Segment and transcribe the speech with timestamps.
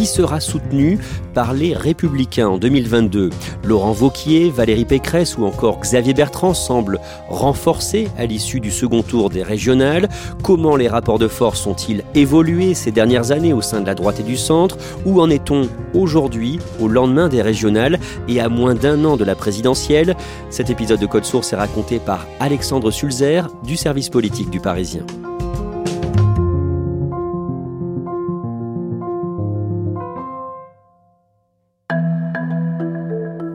[0.00, 0.98] Qui sera soutenu
[1.34, 3.28] par les Républicains en 2022.
[3.64, 9.28] Laurent Vauquier, Valérie Pécresse ou encore Xavier Bertrand semblent renforcés à l'issue du second tour
[9.28, 10.08] des régionales.
[10.42, 14.20] Comment les rapports de force ont-ils évolué ces dernières années au sein de la droite
[14.20, 14.78] et du centre?
[15.04, 19.34] Où en est-on aujourd'hui, au lendemain des régionales et à moins d'un an de la
[19.34, 20.16] présidentielle?
[20.48, 25.04] Cet épisode de Code Source est raconté par Alexandre Sulzer du service politique du Parisien.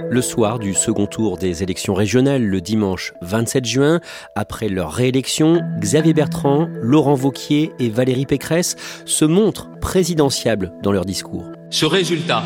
[0.10, 4.00] Le soir du second tour des élections régionales le dimanche 27 juin.
[4.36, 11.06] Après leur réélection, Xavier Bertrand, Laurent Vauquier et Valérie Pécresse se montrent présidentiables dans leur
[11.06, 11.46] discours.
[11.70, 12.44] Ce résultat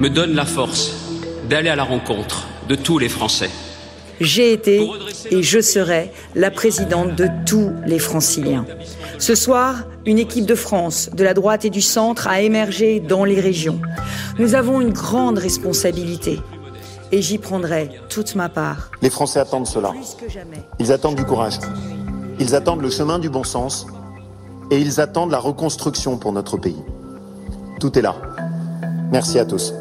[0.00, 0.94] me donne la force
[1.48, 3.50] d'aller à la rencontre de tous les Français.
[4.20, 4.88] J'ai été
[5.30, 8.66] et je serai la présidente de tous les franciliens.
[9.18, 13.24] Ce soir, une équipe de France, de la droite et du centre a émergé dans
[13.24, 13.80] les régions.
[14.38, 16.40] Nous avons une grande responsabilité
[17.12, 18.90] et j'y prendrai toute ma part.
[19.02, 19.92] Les Français attendent cela.
[20.78, 21.58] Ils attendent du courage.
[22.38, 23.86] Ils attendent le chemin du bon sens
[24.70, 26.82] et ils attendent la reconstruction pour notre pays.
[27.80, 28.16] Tout est là.
[29.10, 29.72] Merci à tous.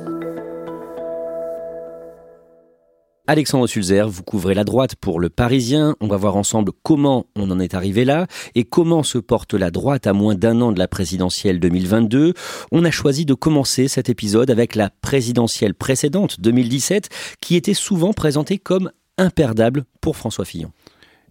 [3.29, 5.97] Alexandre Sulzer, vous couvrez la droite pour le Parisien.
[5.99, 9.69] On va voir ensemble comment on en est arrivé là et comment se porte la
[9.69, 12.33] droite à moins d'un an de la présidentielle 2022.
[12.71, 17.09] On a choisi de commencer cet épisode avec la présidentielle précédente 2017
[17.41, 20.71] qui était souvent présentée comme imperdable pour François Fillon.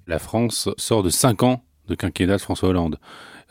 [0.06, 2.98] La France sort de cinq ans de quinquennat de François Hollande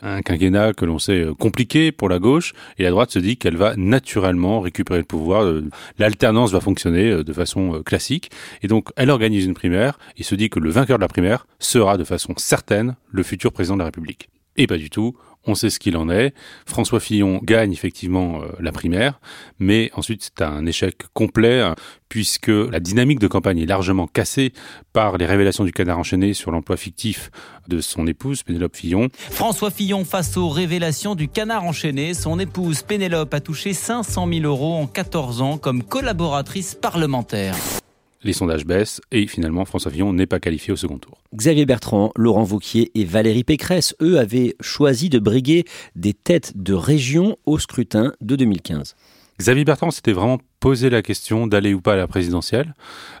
[0.02, 3.36] un quinquennat que l'on sait euh, compliqué pour la gauche, et la droite se dit
[3.36, 5.44] qu'elle va naturellement récupérer le pouvoir.
[5.44, 5.64] Euh,
[5.98, 8.30] l'alternance va fonctionner euh, de façon classique,
[8.62, 11.46] et donc elle organise une primaire et se dit que le vainqueur de la primaire
[11.58, 14.28] sera de façon certaine le futur président de la République.
[14.56, 16.34] Et pas du tout on sait ce qu'il en est.
[16.66, 19.20] François Fillon gagne effectivement euh, la primaire,
[19.58, 21.74] mais ensuite c'est un échec complet hein,
[22.08, 24.52] puisque la dynamique de campagne est largement cassée
[24.92, 27.30] par les révélations du canard enchaîné sur l'emploi fictif
[27.68, 29.08] de son épouse Pénélope Fillon.
[29.30, 34.44] François Fillon face aux révélations du canard enchaîné, son épouse Pénélope a touché 500 000
[34.44, 37.56] euros en 14 ans comme collaboratrice parlementaire
[38.26, 41.22] les sondages baissent et finalement François Fillon n'est pas qualifié au second tour.
[41.34, 45.64] Xavier Bertrand, Laurent Vauquier et Valérie Pécresse, eux, avaient choisi de briguer
[45.94, 48.94] des têtes de région au scrutin de 2015.
[49.38, 52.74] Xavier Bertrand s'était vraiment posé la question d'aller ou pas à la présidentielle.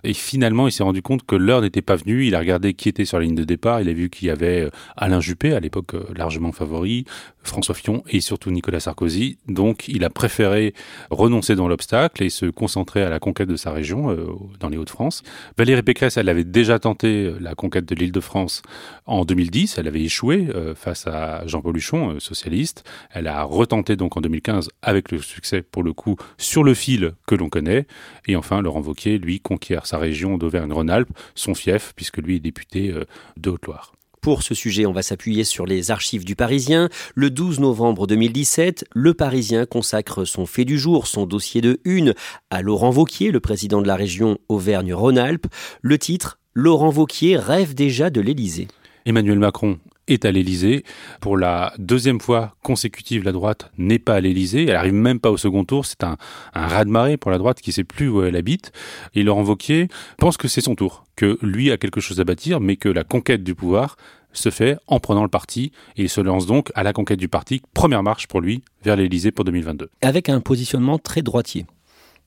[0.04, 2.26] Et finalement, il s'est rendu compte que l'heure n'était pas venue.
[2.26, 3.80] Il a regardé qui était sur la ligne de départ.
[3.80, 7.04] Il a vu qu'il y avait euh, Alain Juppé, à l'époque euh, largement favori,
[7.42, 9.38] François Fillon et surtout Nicolas Sarkozy.
[9.48, 10.74] Donc, il a préféré
[11.10, 14.26] renoncer dans l'obstacle et se concentrer à la conquête de sa région, euh,
[14.60, 15.22] dans les Hauts-de-France.
[15.58, 18.62] Valérie Pécresse, elle avait déjà tenté la conquête de l'Île-de-France
[19.06, 19.78] en 2010.
[19.78, 22.84] Elle avait échoué face à Jean-Paul Huchon, socialiste.
[23.10, 27.12] Elle a retenté donc en 2015 avec le succès, pour le coup, sur le fil
[27.26, 27.86] que l'on connaît.
[28.26, 32.90] Et enfin, Laurent Wauquiez, lui, conquiert sa région d'Auvergne-Rhône-Alpes, son fief, puisque lui est député
[32.90, 33.04] euh,
[33.36, 33.92] de Haute-Loire.
[34.26, 36.88] Pour ce sujet, on va s'appuyer sur les archives du Parisien.
[37.14, 42.12] Le 12 novembre 2017, le Parisien consacre son fait du jour, son dossier de une,
[42.50, 45.46] à Laurent Vauquier, le président de la région Auvergne-Rhône-Alpes.
[45.80, 48.66] Le titre Laurent Vauquier rêve déjà de l'Élysée.
[49.04, 50.84] Emmanuel Macron est à l'Élysée.
[51.20, 54.64] Pour la deuxième fois consécutive, la droite n'est pas à l'Élysée.
[54.64, 55.86] Elle arrive même pas au second tour.
[55.86, 56.16] C'est un,
[56.54, 58.72] un raz-de-marée pour la droite qui sait plus où elle habite.
[59.14, 59.88] Et Laurent Wauquiez
[60.18, 63.04] pense que c'est son tour, que lui a quelque chose à bâtir, mais que la
[63.04, 63.96] conquête du pouvoir
[64.32, 67.62] se fait en prenant le parti il se lance donc à la conquête du parti.
[67.74, 69.88] Première marche pour lui vers l'Élysée pour 2022.
[70.02, 71.66] Avec un positionnement très droitier.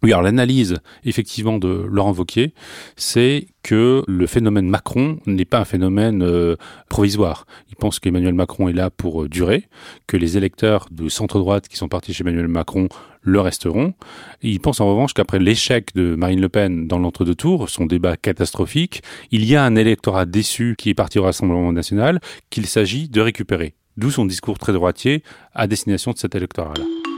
[0.01, 2.53] Oui, alors l'analyse effectivement de Laurent Wauquiez,
[2.95, 6.55] c'est que le phénomène Macron n'est pas un phénomène euh,
[6.87, 7.45] provisoire.
[7.69, 9.67] Il pense qu'Emmanuel Macron est là pour euh, durer,
[10.07, 12.87] que les électeurs de centre-droite qui sont partis chez Emmanuel Macron
[13.21, 13.93] le resteront.
[14.41, 18.15] il pense en revanche qu'après l'échec de Marine Le Pen dans l'entre-deux tours, son débat
[18.15, 23.09] catastrophique, il y a un électorat déçu qui est parti au Rassemblement national qu'il s'agit
[23.09, 23.73] de récupérer.
[23.97, 25.23] D'où son discours très droitier
[25.53, 27.08] à destination de cet électorat-là.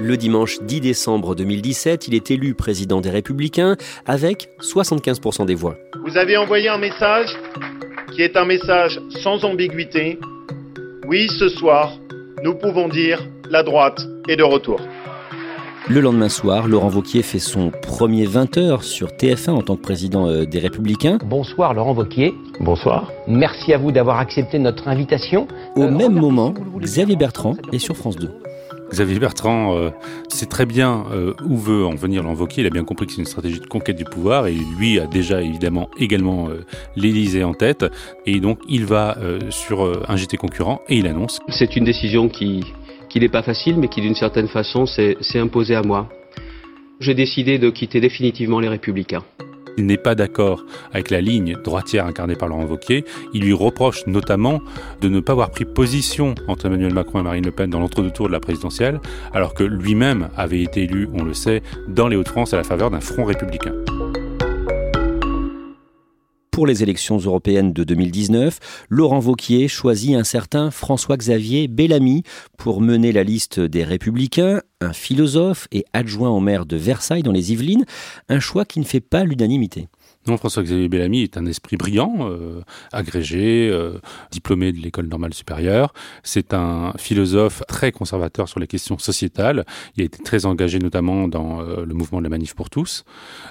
[0.00, 5.74] Le dimanche 10 décembre 2017, il est élu président des Républicains avec 75% des voix.
[6.06, 7.26] Vous avez envoyé un message
[8.14, 10.20] qui est un message sans ambiguïté.
[11.08, 11.98] Oui, ce soir,
[12.44, 14.80] nous pouvons dire la droite est de retour.
[15.88, 20.28] Le lendemain soir, Laurent Vauquier fait son premier 20h sur TF1 en tant que président
[20.28, 21.18] euh, des Républicains.
[21.24, 22.34] Bonsoir Laurent Vauquier.
[22.60, 23.10] Bonsoir.
[23.26, 25.48] Merci à vous d'avoir accepté notre invitation.
[25.74, 28.30] Au euh, même moment, Xavier Bertrand est sur France 2.
[28.90, 29.90] Xavier Bertrand euh,
[30.28, 32.62] sait très bien euh, où veut en venir l'envoquer.
[32.62, 35.06] Il a bien compris que c'est une stratégie de conquête du pouvoir et lui a
[35.06, 36.64] déjà évidemment également euh,
[36.96, 37.84] l'Élysée en tête.
[38.26, 39.16] Et donc il va
[39.50, 41.40] sur un JT concurrent et il annonce.
[41.48, 42.64] C'est une décision qui,
[43.08, 46.08] qui n'est pas facile mais qui d'une certaine façon s'est imposée à moi.
[47.00, 49.22] J'ai décidé de quitter définitivement les Républicains.
[49.78, 53.04] N'est pas d'accord avec la ligne droitière incarnée par Laurent Wauquiez.
[53.32, 54.60] Il lui reproche notamment
[55.00, 58.10] de ne pas avoir pris position entre Emmanuel Macron et Marine Le Pen dans l'entre-deux
[58.10, 59.00] tours de la présidentielle,
[59.32, 62.90] alors que lui-même avait été élu, on le sait, dans les Hauts-de-France à la faveur
[62.90, 63.72] d'un front républicain
[66.58, 68.58] pour les élections européennes de 2019,
[68.88, 72.24] Laurent Vauquier choisit un certain François-Xavier Bellamy
[72.56, 77.30] pour mener la liste des Républicains, un philosophe et adjoint au maire de Versailles dans
[77.30, 77.84] les Yvelines,
[78.28, 79.86] un choix qui ne fait pas l'unanimité.
[80.26, 82.60] Non, François-Xavier Bellamy est un esprit brillant, euh,
[82.92, 84.00] agrégé, euh,
[84.30, 85.94] diplômé de l'école normale supérieure.
[86.22, 89.64] C'est un philosophe très conservateur sur les questions sociétales.
[89.96, 93.04] Il a été très engagé notamment dans euh, le mouvement de la manif pour tous.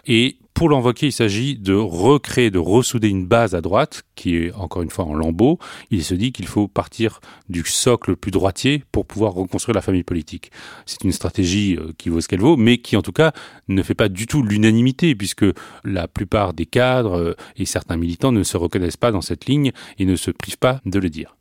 [0.05, 4.51] Et pour l'envoquer, il s'agit de recréer, de ressouder une base à droite qui est
[4.53, 5.59] encore une fois en lambeaux.
[5.91, 9.83] Il se dit qu'il faut partir du socle le plus droitier pour pouvoir reconstruire la
[9.83, 10.49] famille politique.
[10.87, 13.33] C'est une stratégie euh, qui vaut ce qu'elle vaut, mais qui en tout cas
[13.67, 15.45] ne fait pas du tout l'unanimité puisque
[15.83, 19.71] la plupart des cadres euh, et certains militants ne se reconnaissent pas dans cette ligne
[19.99, 21.37] et ne se privent pas de le dire.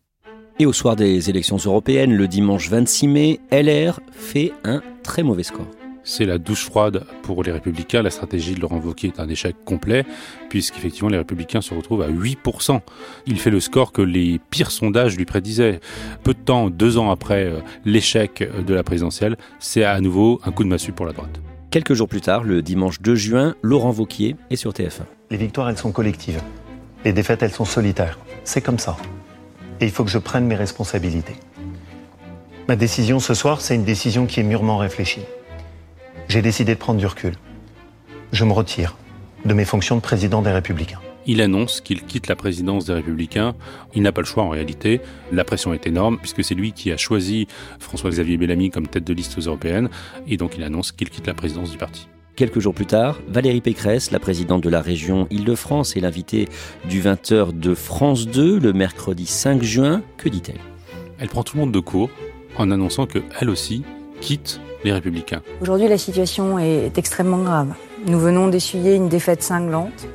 [0.59, 5.43] Et au soir des élections européennes, le dimanche 26 mai, LR fait un très mauvais
[5.43, 5.69] score
[6.07, 8.01] c'est la douche froide pour les républicains.
[8.01, 10.07] La stratégie de Laurent Wauquiez est un échec complet,
[10.49, 12.81] puisqu'effectivement les républicains se retrouvent à 8%.
[13.27, 15.81] Il fait le score que les pires sondages lui prédisaient.
[16.23, 20.53] Peu de temps, deux ans après euh, l'échec de la présidentielle, c'est à nouveau un
[20.53, 21.41] coup de massue pour la droite.
[21.71, 25.03] Quelques jours plus tard, le dimanche 2 juin, Laurent Wauquiez est sur TF1.
[25.31, 26.41] Les victoires, elles sont collectives.
[27.05, 28.19] Les défaites, elles sont solitaires.
[28.45, 28.97] C'est comme ça.
[29.81, 31.35] Et il faut que je prenne mes responsabilités.
[32.69, 35.23] Ma décision ce soir, c'est une décision qui est mûrement réfléchie
[36.29, 37.35] j'ai décidé de prendre du recul.
[38.33, 38.97] Je me retire
[39.45, 41.01] de mes fonctions de président des Républicains.
[41.29, 43.55] Il annonce qu'il quitte la présidence des Républicains.
[43.95, 45.01] Il n'a pas le choix en réalité.
[45.33, 47.49] La pression est énorme puisque c'est lui qui a choisi
[47.81, 49.89] François-Xavier Bellamy comme tête de liste aux européennes.
[50.29, 52.09] Et donc il annonce qu'il quitte la présidence du parti.
[52.37, 56.49] Quelques jours plus tard, Valérie Pécresse, la présidente de la région Île-de-France et l'invitée
[56.89, 60.61] du 20h de France 2 le mercredi 5 juin, que dit-elle?
[61.19, 62.11] Elle prend tout le monde de court
[62.59, 63.85] en annonçant qu'elle aussi
[64.21, 65.43] quitte les républicains.
[65.61, 67.75] Aujourd'hui, la situation est extrêmement grave.
[68.07, 70.07] Nous venons d'essuyer une défaite cinglante.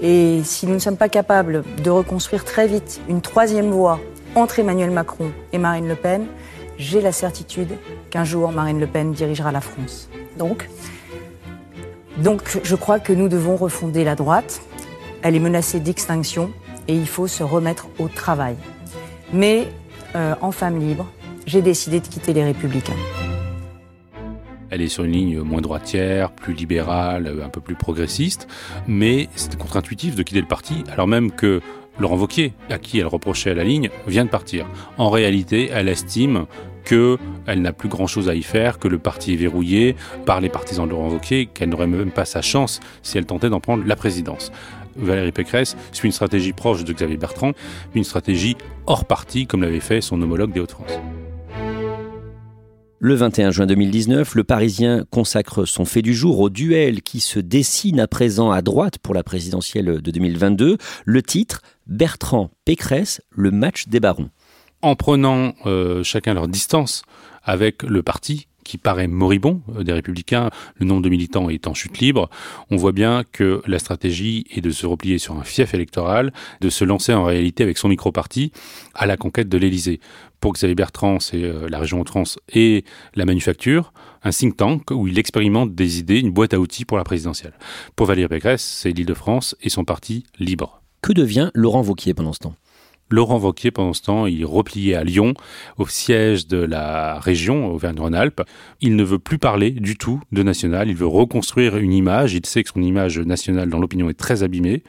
[0.00, 3.98] Et si nous ne sommes pas capables de reconstruire très vite une troisième voie
[4.34, 6.26] entre Emmanuel Macron et Marine Le Pen,
[6.78, 7.72] j'ai la certitude
[8.10, 10.08] qu'un jour Marine Le Pen dirigera la France.
[10.38, 10.68] Donc,
[12.18, 14.62] donc je crois que nous devons refonder la droite.
[15.22, 16.50] Elle est menacée d'extinction
[16.88, 18.56] et il faut se remettre au travail.
[19.32, 19.68] Mais
[20.14, 21.06] euh, en femme libre,
[21.46, 22.96] j'ai décidé de quitter les républicains.
[24.70, 28.48] Elle est sur une ligne moins droitière, plus libérale, un peu plus progressiste,
[28.86, 31.60] mais c'est contre-intuitif de quitter le parti, alors même que
[31.98, 34.66] Laurent Wauquiez, à qui elle reprochait la ligne, vient de partir.
[34.96, 36.46] En réalité, elle estime
[36.84, 37.18] qu'elle
[37.62, 40.92] n'a plus grand-chose à y faire, que le parti est verrouillé par les partisans de
[40.92, 44.50] Laurent Wauquiez, qu'elle n'aurait même pas sa chance si elle tentait d'en prendre la présidence.
[44.96, 47.52] Valérie Pécresse suit une stratégie proche de Xavier Bertrand,
[47.94, 50.98] une stratégie hors parti, comme l'avait fait son homologue des Hauts-de-France.
[53.02, 57.40] Le 21 juin 2019, le Parisien consacre son fait du jour au duel qui se
[57.40, 60.76] dessine à présent à droite pour la présidentielle de 2022.
[61.06, 64.28] Le titre Bertrand Pécresse, le match des barons.
[64.82, 67.02] En prenant euh, chacun leur distance
[67.42, 71.74] avec le parti qui paraît moribond euh, des républicains, le nombre de militants est en
[71.74, 72.30] chute libre,
[72.70, 76.70] on voit bien que la stratégie est de se replier sur un fief électoral, de
[76.70, 78.52] se lancer en réalité avec son micro-parti
[78.94, 79.98] à la conquête de l'Élysée
[80.40, 82.84] pour Xavier Bertrand, c'est euh, la région Hauts-de-France et
[83.14, 86.96] la manufacture, un think tank où il expérimente des idées, une boîte à outils pour
[86.96, 87.52] la présidentielle.
[87.96, 90.80] Pour Valérie Pécresse, c'est l'Île-de-France et son parti libre.
[91.02, 92.54] Que devient Laurent Vauquier pendant ce temps?
[93.10, 95.34] Laurent Wauquiez, pendant ce temps, il est replié à Lyon,
[95.78, 98.42] au siège de la région Auvergne-Rhône-Alpes.
[98.80, 100.88] Il ne veut plus parler du tout de national.
[100.88, 102.34] Il veut reconstruire une image.
[102.34, 104.82] Il sait que son image nationale dans l'opinion est très abîmée.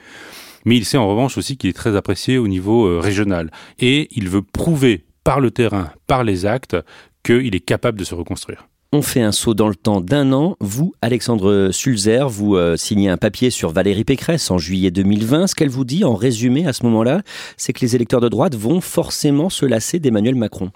[0.66, 3.51] Mais il sait en revanche aussi qu'il est très apprécié au niveau euh, régional.
[3.80, 6.78] Et il veut prouver par le terrain, par les actes,
[7.24, 8.68] qu'il est capable de se reconstruire.
[8.94, 10.58] On fait un saut dans le temps d'un an.
[10.60, 15.48] Vous, Alexandre Sulzer, vous euh, signez un papier sur Valérie Pécresse en juillet 2020.
[15.48, 17.22] Ce qu'elle vous dit en résumé à ce moment-là,
[17.56, 20.72] c'est que les électeurs de droite vont forcément se lasser d'Emmanuel Macron.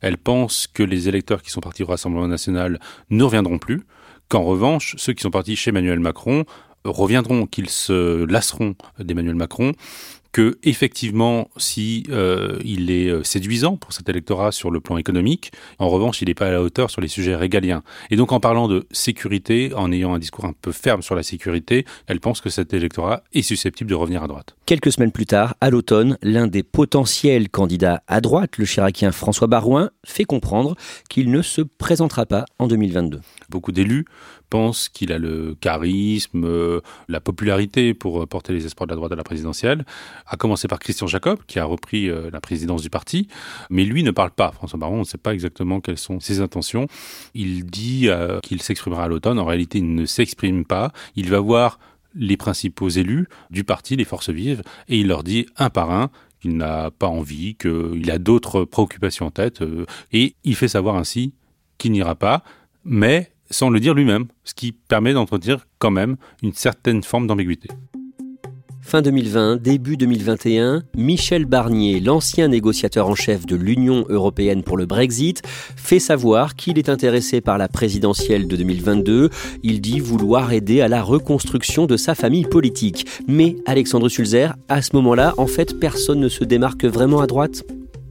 [0.00, 3.82] Elle pense que les électeurs qui sont partis au Rassemblement national ne reviendront plus,
[4.30, 6.46] qu'en revanche, ceux qui sont partis chez Emmanuel Macron
[6.84, 9.74] reviendront, qu'ils se lasseront d'Emmanuel Macron
[10.32, 15.52] que effectivement, si euh, il est euh, séduisant pour cet électorat sur le plan économique,
[15.78, 17.82] en revanche, il n'est pas à la hauteur sur les sujets régaliens.
[18.10, 21.22] Et donc, en parlant de sécurité, en ayant un discours un peu ferme sur la
[21.22, 24.56] sécurité, elle pense que cet électorat est susceptible de revenir à droite.
[24.70, 29.48] Quelques semaines plus tard, à l'automne, l'un des potentiels candidats à droite, le chiracien François
[29.48, 30.76] Barouin, fait comprendre
[31.08, 33.20] qu'il ne se présentera pas en 2022.
[33.48, 34.04] Beaucoup d'élus
[34.48, 39.10] pense qu'il a le charisme, euh, la popularité pour porter les espoirs de la droite
[39.10, 39.84] à la présidentielle,
[40.24, 43.26] à commencer par Christian Jacob, qui a repris euh, la présidence du parti,
[43.70, 44.52] mais lui ne parle pas.
[44.52, 46.86] François Baron, on ne sait pas exactement quelles sont ses intentions.
[47.34, 51.40] Il dit euh, qu'il s'exprimera à l'automne, en réalité il ne s'exprime pas, il va
[51.40, 51.80] voir
[52.14, 56.10] les principaux élus du parti, les forces vives, et il leur dit un par un
[56.40, 59.62] qu'il n'a pas envie, qu'il a d'autres préoccupations en tête,
[60.12, 61.34] et il fait savoir ainsi
[61.76, 62.42] qu'il n'ira pas,
[62.84, 67.68] mais sans le dire lui-même, ce qui permet d'entretenir quand même une certaine forme d'ambiguïté.
[68.82, 74.86] Fin 2020, début 2021, Michel Barnier, l'ancien négociateur en chef de l'Union européenne pour le
[74.86, 75.42] Brexit,
[75.76, 79.30] fait savoir qu'il est intéressé par la présidentielle de 2022.
[79.62, 83.06] Il dit vouloir aider à la reconstruction de sa famille politique.
[83.28, 87.64] Mais Alexandre Sulzer, à ce moment-là, en fait, personne ne se démarque vraiment à droite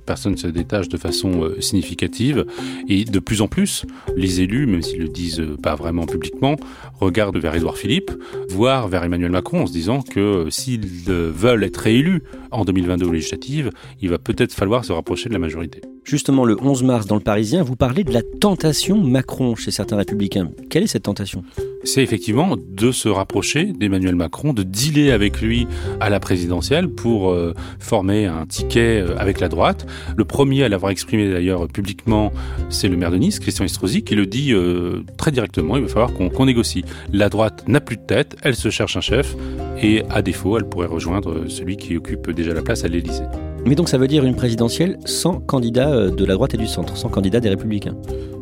[0.10, 2.48] personne ne se détache de façon euh, significative.
[2.88, 3.86] Et de plus en plus,
[4.18, 6.56] les élus, même s'ils le disent euh, pas vraiment publiquement,
[7.00, 8.10] regardent vers Édouard Philippe,
[8.50, 13.06] voire vers Emmanuel Macron, en se disant que euh, s'ils veulent être réélus en 2022
[13.06, 13.70] aux législatives,
[14.02, 15.82] il va peut-être falloir se rapprocher de la majorité.
[16.10, 19.96] Justement, le 11 mars, dans le Parisien, vous parlez de la tentation Macron chez certains
[19.96, 20.50] républicains.
[20.72, 21.44] Quelle est cette tentation?
[21.84, 25.68] C'est effectivement de se rapprocher d'Emmanuel Macron, de dealer avec lui
[26.00, 29.86] à la présidentielle pour euh, former un ticket euh, avec la droite.
[30.18, 32.34] Le premier à l'avoir exprimé d'ailleurs publiquement,
[32.70, 35.90] c'est le maire de Nice, Christian Estrosi, qui le dit euh, très directement, il va
[35.90, 36.84] falloir qu'on négocie.
[37.14, 39.36] La droite n'a plus de tête, elle se cherche un chef,
[39.80, 43.26] et à défaut, elle pourrait rejoindre celui qui occupe déjà la place à l'Élysée.
[43.66, 46.98] Mais donc ça veut dire une présidentielle sans candidat de la droite et du centre,
[46.98, 47.96] sans candidat des républicains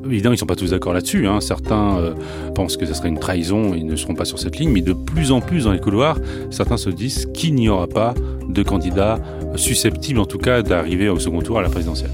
[0.06, 1.28] Évidemment, ils ne sont pas tous d'accord là-dessus.
[1.28, 1.42] Hein.
[1.42, 2.14] Certains euh,
[2.56, 4.94] pensent que ce serait une trahison et ne seront pas sur cette ligne, mais de
[4.94, 6.18] plus en plus dans les couloirs,
[6.50, 8.14] certains se disent qu'il n'y aura pas
[8.48, 9.20] de candidat
[9.56, 12.12] susceptible, en tout cas, d'arriver au second tour à la présidentielle.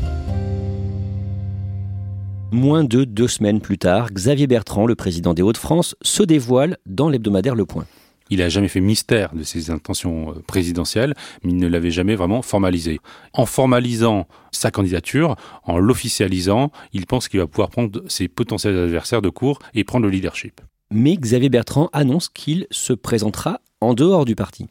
[2.52, 7.10] Moins de deux semaines plus tard, Xavier Bertrand, le président des Hauts-de-France, se dévoile dans
[7.10, 7.86] l'hebdomadaire Le Point.
[8.34, 11.14] Il n'a jamais fait mystère de ses intentions euh, présidentielles,
[11.44, 13.00] mais il ne l'avait jamais vraiment formalisé.
[13.34, 15.36] En formalisant sa candidature,
[15.66, 20.08] en l'officialisant, il pense qu'il va pouvoir prendre ses potentiels adversaires de court et prendre
[20.08, 20.62] le leadership.
[20.90, 24.66] Mais Xavier Bertrand annonce qu'il se présentera en dehors du parti.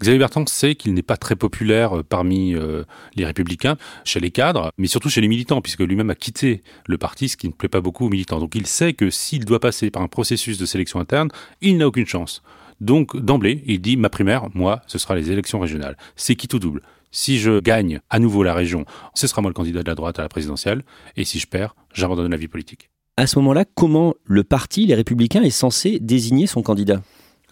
[0.00, 2.84] Xavier Bertrand sait qu'il n'est pas très populaire euh, parmi euh,
[3.16, 6.96] les républicains, chez les cadres, mais surtout chez les militants, puisque lui-même a quitté le
[6.96, 8.40] parti, ce qui ne plaît pas beaucoup aux militants.
[8.40, 11.28] Donc il sait que s'il doit passer par un processus de sélection interne,
[11.60, 12.42] il n'a aucune chance.
[12.80, 15.96] Donc d'emblée, il dit ma primaire, moi, ce sera les élections régionales.
[16.16, 16.82] C'est qui tout double?
[17.10, 20.18] Si je gagne à nouveau la région, ce sera moi le candidat de la droite
[20.18, 20.82] à la présidentielle,
[21.16, 22.90] et si je perds, j'abandonne la vie politique.
[23.16, 27.00] À ce moment-là, comment le parti, les Républicains, est censé désigner son candidat?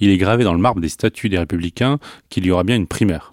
[0.03, 2.89] Il est gravé dans le marbre des statuts des républicains qu'il y aura bien une
[2.89, 3.33] primaire.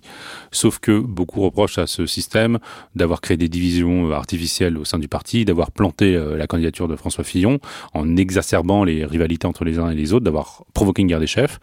[0.51, 2.59] Sauf que beaucoup reprochent à ce système
[2.93, 6.95] d'avoir créé des divisions artificielles au sein du parti, d'avoir planté euh, la candidature de
[6.95, 7.57] François Fillon
[7.95, 11.25] en exacerbant les rivalités entre les uns et les autres, d'avoir provoqué une guerre des
[11.25, 11.59] chefs.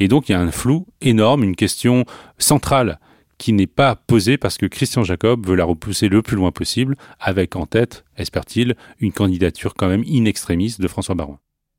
[0.00, 2.04] Et donc il y a un flou énorme, une question
[2.38, 2.98] centrale
[3.38, 6.96] qui n'est pas posée parce que Christian Jacob veut la repousser le plus loin possible,
[7.20, 11.38] avec en tête, espère-t-il, une candidature quand même in extremis de François Baron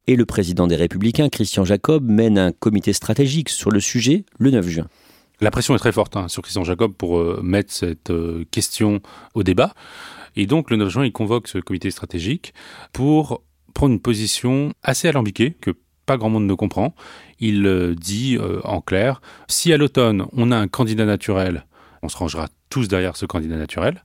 [0.09, 4.49] et le président des Républicains, Christian Jacob, mène un comité stratégique sur le sujet le
[4.49, 4.87] 9 juin.
[5.39, 9.01] La pression est très forte hein, sur Christian Jacob pour euh, mettre cette euh, question
[9.35, 9.75] au débat.
[10.35, 12.55] Et donc le 9 juin, il convoque ce comité stratégique
[12.91, 13.43] pour
[13.75, 15.75] prendre une position assez alambiquée que
[16.07, 16.95] pas grand monde ne comprend.
[17.39, 21.67] Il euh, dit en clair, si à l'automne on a un candidat naturel,
[22.01, 24.03] on se rangera tous derrière ce candidat naturel.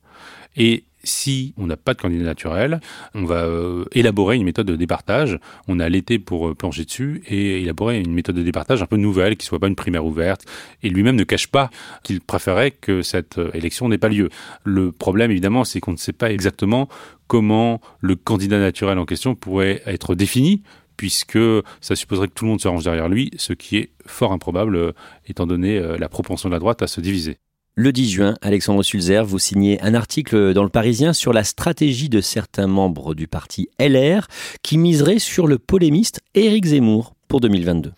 [0.54, 2.80] Et si on n'a pas de candidat naturel,
[3.14, 5.38] on va euh, élaborer une méthode de départage.
[5.68, 8.96] On a l'été pour euh, plancher dessus et élaborer une méthode de départage un peu
[8.96, 10.44] nouvelle, qui soit pas une primaire ouverte.
[10.82, 11.70] Et lui-même ne cache pas
[12.02, 14.28] qu'il préférait que cette euh, élection n'ait pas lieu.
[14.64, 16.88] Le problème, évidemment, c'est qu'on ne sait pas exactement
[17.26, 20.62] comment le candidat naturel en question pourrait être défini
[20.96, 21.38] puisque
[21.80, 24.94] ça supposerait que tout le monde se range derrière lui, ce qui est fort improbable
[25.26, 27.38] étant donné la propension de la droite à se diviser.
[27.76, 32.08] Le 10 juin, Alexandre Sulzer, vous signez un article dans le Parisien sur la stratégie
[32.08, 34.28] de certains membres du parti LR
[34.62, 37.90] qui miseraient sur le polémiste Éric Zemmour pour 2022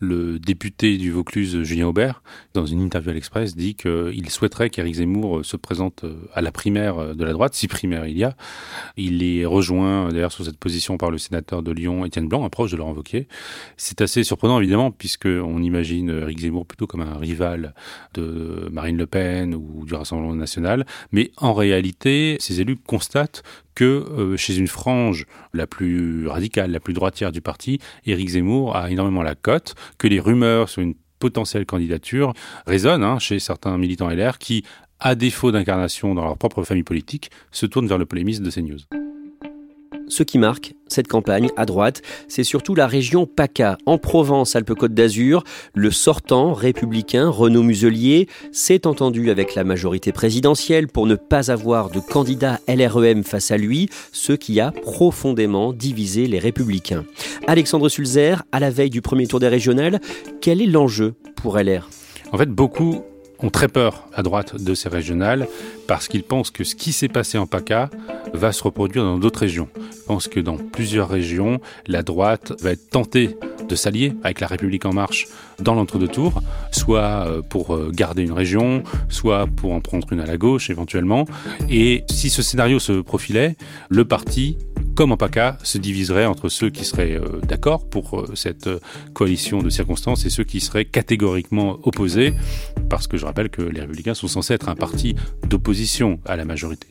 [0.00, 2.22] le député du Vaucluse, Julien Aubert,
[2.54, 6.04] dans une interview à l'Express, dit qu'il souhaiterait qu'Éric Zemmour se présente
[6.34, 8.34] à la primaire de la droite, si primaire il y a.
[8.96, 12.48] Il est rejoint d'ailleurs sur cette position par le sénateur de Lyon, Étienne Blanc, un
[12.48, 13.28] proche de Laurent Wauquiez.
[13.76, 17.74] C'est assez surprenant évidemment, puisqu'on imagine Éric Zemmour plutôt comme un rival
[18.14, 20.86] de Marine Le Pen ou du Rassemblement national.
[21.12, 23.42] Mais en réalité, ces élus constatent
[23.74, 28.76] que euh, chez une frange la plus radicale, la plus droitière du parti, Éric Zemmour
[28.76, 32.32] a énormément la cote, que les rumeurs sur une potentielle candidature
[32.66, 34.64] résonnent hein, chez certains militants LR qui,
[34.98, 39.09] à défaut d'incarnation dans leur propre famille politique, se tournent vers le polémisme de CNews.
[40.10, 45.44] Ce qui marque cette campagne à droite, c'est surtout la région PACA, en Provence-Alpes-Côte d'Azur.
[45.72, 51.90] Le sortant républicain Renaud Muselier s'est entendu avec la majorité présidentielle pour ne pas avoir
[51.90, 57.04] de candidat LREM face à lui, ce qui a profondément divisé les républicains.
[57.46, 60.00] Alexandre Sulzer, à la veille du premier tour des régionales,
[60.40, 61.88] quel est l'enjeu pour LR
[62.32, 63.04] En fait, beaucoup
[63.42, 65.48] ont très peur à droite de ces régionales
[65.86, 67.90] parce qu'ils pensent que ce qui s'est passé en PACA
[68.32, 69.68] va se reproduire dans d'autres régions.
[69.76, 73.36] Ils pensent que dans plusieurs régions, la droite va être tentée
[73.68, 75.28] de s'allier avec la République en marche
[75.60, 76.42] dans l'entre-deux tours,
[76.72, 80.70] soit euh, pour euh, garder une région, soit pour en prendre une à la gauche
[80.70, 81.24] éventuellement.
[81.68, 83.56] Et si ce scénario se profilait,
[83.88, 84.58] le parti
[85.00, 88.68] comme en PACA, se diviserait entre ceux qui seraient euh, d'accord pour cette
[89.14, 92.34] coalition de circonstances et ceux qui seraient catégoriquement opposés,
[92.90, 95.16] parce que je rappelle que les républicains sont censés être un parti
[95.48, 96.88] d'opposition à la majorité.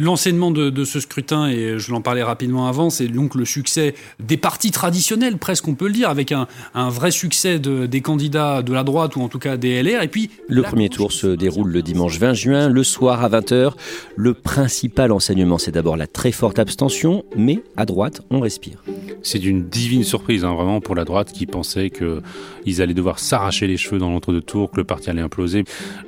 [0.00, 4.38] L'enseignement de, ce scrutin, et je l'en parlais rapidement avant, c'est donc le succès des
[4.38, 8.84] partis traditionnels, presque on peut le dire, avec un, vrai succès des candidats de la
[8.84, 10.02] droite ou en tout cas des LR.
[10.02, 13.72] Et puis le premier tour se déroule le dimanche 20 juin, le soir à 20h.
[14.16, 18.82] Le principal enseignement, c'est d'abord la très forte abstention, mais à droite, on respire.
[19.22, 23.66] C'est d'une divine surprise, hein, vraiment, pour la droite qui pensait qu'ils allaient devoir s'arracher
[23.66, 25.64] les cheveux dans l'entre-deux tours, que le parti allait imploser.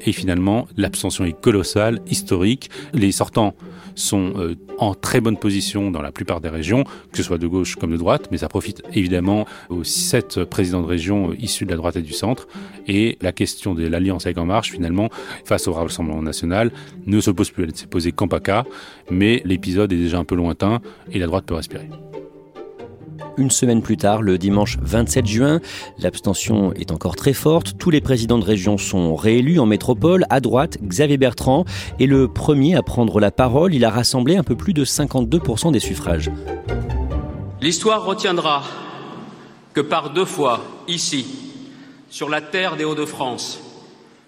[0.06, 2.70] Et finalement, l'abstention est colossale, historique.
[2.92, 3.54] Les sortants
[3.94, 7.46] sont euh, en très bonne position dans la plupart des régions, que ce soit de
[7.46, 11.64] gauche comme de droite, mais ça profite évidemment aux sept présidents de région euh, issus
[11.64, 12.46] de la droite et du centre.
[12.86, 15.08] Et la question de l'alliance avec En Marche, finalement,
[15.44, 16.72] face au Rassemblement national,
[17.06, 17.64] ne se pose plus.
[17.64, 18.64] Elle ne s'est posée qu'en PACA,
[19.10, 20.80] mais l'épisode est déjà un peu lointain
[21.12, 21.88] et la droite peut respirer.
[23.36, 25.60] Une semaine plus tard, le dimanche 27 juin,
[25.98, 27.76] l'abstention est encore très forte.
[27.78, 30.24] Tous les présidents de région sont réélus en métropole.
[30.30, 31.64] À droite, Xavier Bertrand
[31.98, 33.74] est le premier à prendre la parole.
[33.74, 36.30] Il a rassemblé un peu plus de 52% des suffrages.
[37.60, 38.62] L'histoire retiendra
[39.72, 41.26] que par deux fois, ici,
[42.08, 43.63] sur la terre des Hauts-de-France,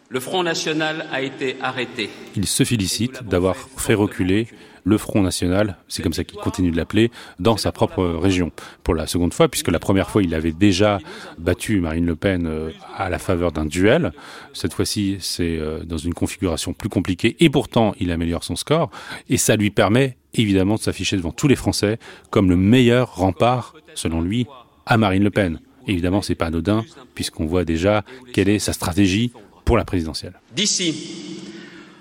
[0.08, 2.10] le Front National a été arrêté.
[2.36, 4.46] Il se félicite d'avoir fait reculer
[4.84, 8.52] le Front National, c'est comme ça qu'il continue de l'appeler, dans sa propre région.
[8.84, 11.00] Pour la seconde fois, puisque la première fois, il avait déjà
[11.38, 14.12] battu Marine Le Pen euh, à la faveur d'un duel.
[14.52, 18.90] Cette fois-ci, c'est euh, dans une configuration plus compliquée et pourtant, il améliore son score.
[19.28, 21.98] Et ça lui permet évidemment de s'afficher devant tous les Français
[22.30, 24.46] comme le meilleur rempart, selon lui,
[24.86, 25.58] à Marine Le Pen.
[25.88, 29.32] Évidemment, c'est pas anodin, puisqu'on voit déjà quelle est sa stratégie
[29.66, 30.40] pour la présidentielle.
[30.54, 30.94] D'ici,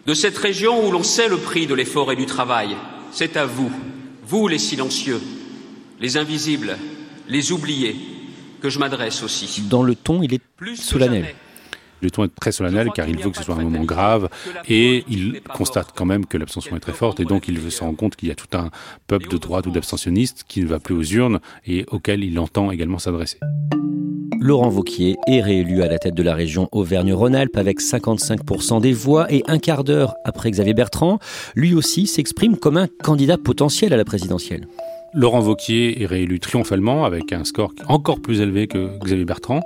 [0.06, 2.78] de cette région où l'on sait le prix de l'effort et du travail,
[3.12, 3.72] c'est à vous,
[4.26, 5.20] vous les silencieux,
[6.00, 6.78] les invisibles,
[7.28, 7.98] les oubliés,
[8.62, 9.64] que je m'adresse aussi.
[9.64, 11.36] Dans le ton, il est plus solennel.
[12.02, 14.30] Le ton est très solennel car il veut que ce soit un moment grave
[14.68, 17.94] et il constate quand même que l'abstention est très forte et donc il se rend
[17.94, 18.70] compte qu'il y a tout un
[19.08, 22.72] peuple de droite ou d'abstentionnistes qui ne va plus aux urnes et auquel il entend
[22.72, 23.40] également s'adresser.
[24.46, 29.32] Laurent Vauquier est réélu à la tête de la région Auvergne-Rhône-Alpes avec 55% des voix
[29.34, 31.18] et un quart d'heure après Xavier Bertrand,
[31.56, 34.68] lui aussi s'exprime comme un candidat potentiel à la présidentielle.
[35.16, 39.62] Laurent Vauquier est réélu triomphalement avec un score encore plus élevé que Xavier Bertrand.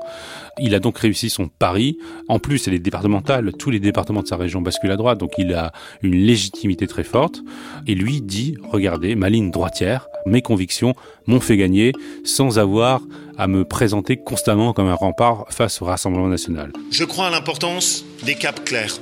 [0.60, 1.98] Il a donc réussi son pari.
[2.28, 5.32] En plus, c'est les départementales, tous les départements de sa région basculent à droite, donc
[5.40, 5.72] il a
[6.04, 7.42] une légitimité très forte.
[7.88, 10.94] Et lui dit, regardez, ma ligne droitière, mes convictions
[11.26, 13.02] m'ont fait gagner sans avoir
[13.36, 16.72] à me présenter constamment comme un rempart face au Rassemblement national.
[16.92, 19.00] Je crois à l'importance des caps clairs.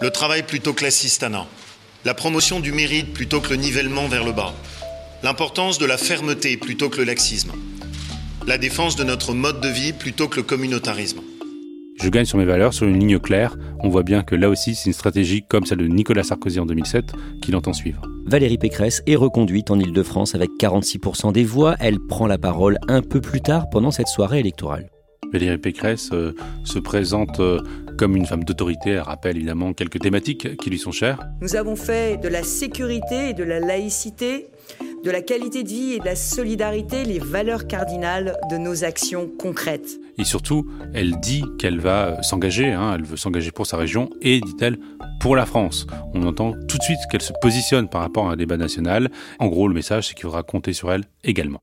[0.00, 1.28] Le travail plutôt classiste à
[2.06, 4.54] la promotion du mérite plutôt que le nivellement vers le bas,
[5.22, 7.52] l'importance de la fermeté plutôt que le laxisme,
[8.46, 11.20] la défense de notre mode de vie plutôt que le communautarisme.
[12.02, 13.56] Je gagne sur mes valeurs, sur une ligne claire.
[13.80, 16.66] On voit bien que là aussi, c'est une stratégie comme celle de Nicolas Sarkozy en
[16.66, 18.02] 2007 qu'il entend suivre.
[18.26, 21.74] Valérie Pécresse est reconduite en Ile-de-France avec 46% des voix.
[21.80, 24.90] Elle prend la parole un peu plus tard pendant cette soirée électorale.
[25.32, 27.60] Valérie Pécresse euh, se présente euh,
[27.96, 28.90] comme une femme d'autorité.
[28.90, 31.18] Elle rappelle évidemment quelques thématiques qui lui sont chères.
[31.40, 34.48] Nous avons fait de la sécurité et de la laïcité
[35.06, 39.30] de la qualité de vie et de la solidarité les valeurs cardinales de nos actions
[39.38, 40.00] concrètes.
[40.18, 44.40] Et surtout, elle dit qu'elle va s'engager, hein, elle veut s'engager pour sa région et,
[44.40, 44.78] dit-elle,
[45.20, 45.86] pour la France.
[46.12, 49.08] On entend tout de suite qu'elle se positionne par rapport à un débat national.
[49.38, 51.60] En gros, le message, c'est qu'il faudra compter sur elle également.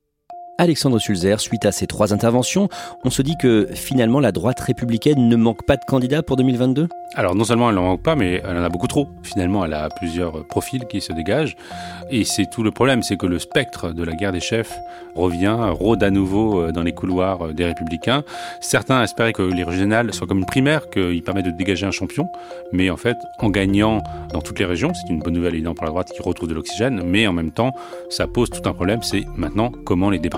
[0.56, 2.68] Alexandre Sulzer, suite à ces trois interventions,
[3.04, 6.88] on se dit que finalement la droite républicaine ne manque pas de candidats pour 2022
[7.16, 9.08] Alors non seulement elle n'en manque pas, mais elle en a beaucoup trop.
[9.22, 11.56] Finalement, elle a plusieurs profils qui se dégagent.
[12.10, 14.72] Et c'est tout le problème, c'est que le spectre de la guerre des chefs
[15.14, 18.24] revient, rôde à nouveau euh, dans les couloirs euh, des républicains.
[18.60, 22.28] Certains espéraient que les régionales soient comme une primaire, qu'il permet de dégager un champion.
[22.72, 25.84] Mais en fait, en gagnant dans toutes les régions, c'est une bonne nouvelle évidemment pour
[25.84, 27.72] la droite qui retrouve de l'oxygène, mais en même temps,
[28.10, 30.34] ça pose tout un problème, c'est maintenant comment les départements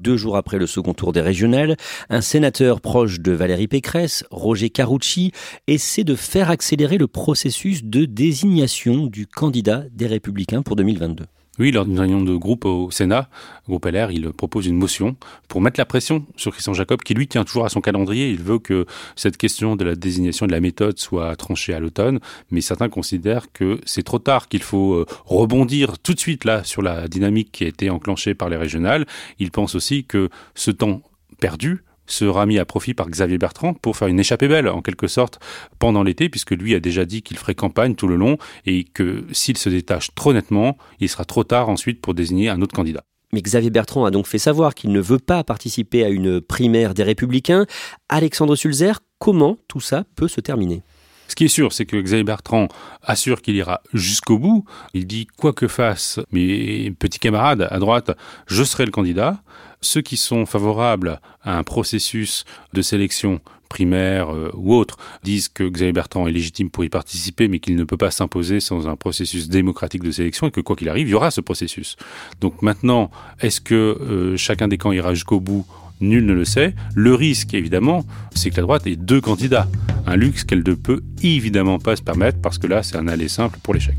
[0.00, 1.76] deux jours après le second tour des régionales,
[2.10, 5.32] un sénateur proche de Valérie Pécresse, Roger Carucci,
[5.66, 11.24] essaie de faire accélérer le processus de désignation du candidat des Républicains pour 2022.
[11.60, 13.28] Oui, lors d'une réunion de groupe au Sénat,
[13.68, 15.14] groupe LR, il propose une motion
[15.46, 18.28] pour mettre la pression sur Christian Jacob, qui lui tient toujours à son calendrier.
[18.30, 22.18] Il veut que cette question de la désignation de la méthode soit tranchée à l'automne,
[22.50, 26.64] mais certains considèrent que c'est trop tard, qu'il faut euh, rebondir tout de suite là
[26.64, 29.06] sur la dynamique qui a été enclenchée par les régionales.
[29.38, 31.02] Ils pensent aussi que ce temps
[31.38, 35.06] perdu sera mis à profit par Xavier Bertrand pour faire une échappée belle, en quelque
[35.06, 35.40] sorte,
[35.78, 39.24] pendant l'été, puisque lui a déjà dit qu'il ferait campagne tout le long et que
[39.32, 43.04] s'il se détache trop nettement, il sera trop tard ensuite pour désigner un autre candidat.
[43.32, 46.94] Mais Xavier Bertrand a donc fait savoir qu'il ne veut pas participer à une primaire
[46.94, 47.66] des Républicains.
[48.08, 50.82] Alexandre Sulzer, comment tout ça peut se terminer?
[51.28, 52.68] Ce qui est sûr, c'est que Xavier Bertrand
[53.02, 54.64] assure qu'il ira jusqu'au bout.
[54.92, 59.42] Il dit quoi que fassent mes petits camarades à droite, je serai le candidat.
[59.80, 65.64] Ceux qui sont favorables à un processus de sélection primaire euh, ou autre disent que
[65.64, 68.96] Xavier Bertrand est légitime pour y participer, mais qu'il ne peut pas s'imposer sans un
[68.96, 71.96] processus démocratique de sélection et que quoi qu'il arrive, il y aura ce processus.
[72.40, 73.10] Donc maintenant,
[73.40, 75.66] est-ce que euh, chacun des camps ira jusqu'au bout
[76.00, 76.74] Nul ne le sait.
[76.94, 78.04] Le risque, évidemment,
[78.34, 79.68] c'est que la droite ait deux candidats.
[80.06, 83.28] Un luxe qu'elle ne peut évidemment pas se permettre parce que là, c'est un aller
[83.28, 83.96] simple pour l'échec.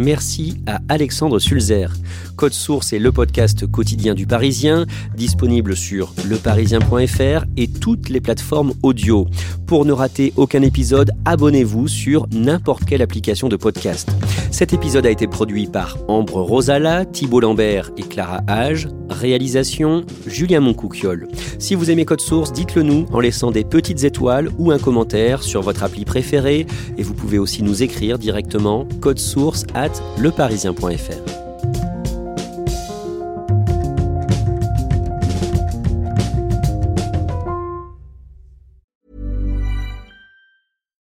[0.00, 1.92] Merci à Alexandre Sulzer.
[2.34, 8.72] Code Source est le podcast quotidien du Parisien, disponible sur leparisien.fr et toutes les plateformes
[8.82, 9.28] audio.
[9.66, 14.10] Pour ne rater aucun épisode, abonnez-vous sur n'importe quelle application de podcast.
[14.50, 18.88] Cet épisode a été produit par Ambre Rosala, Thibault Lambert et Clara Hage.
[19.08, 21.28] Réalisation Julien Moncouquiol.
[21.58, 25.42] Si vous aimez Code Source, dites-le nous en laissant des petites étoiles ou un commentaire
[25.42, 26.66] sur votre appli préférée.
[26.98, 28.86] Et vous pouvez aussi nous écrire directement
[29.16, 31.39] source at leparisien.fr.